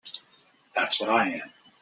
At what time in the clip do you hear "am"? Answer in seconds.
1.27-1.53